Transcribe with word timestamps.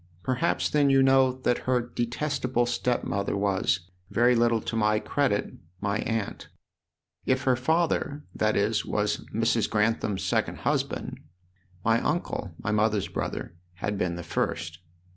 "Perhaps 0.23 0.71
then 0.71 0.89
you 0.89 1.03
know 1.03 1.31
that 1.31 1.59
her 1.69 1.79
detestable 1.79 2.65
stepmother 2.65 3.37
was, 3.37 3.81
very 4.09 4.33
little 4.35 4.59
to 4.59 4.75
my 4.75 4.97
credit, 4.97 5.53
my 5.79 5.99
aunt. 5.99 6.47
If 7.27 7.43
her 7.43 7.55
father, 7.55 8.23
that 8.33 8.55
is, 8.57 8.83
was 8.83 9.17
Mrs. 9.31 9.69
Grantham's 9.69 10.23
second 10.23 10.61
husband, 10.65 11.19
my 11.85 12.01
uncle, 12.01 12.55
my 12.57 12.71
mother's 12.71 13.09
brother, 13.09 13.53
had 13.73 13.99
been 13.99 14.15
the 14.15 14.23
first. 14.23 14.79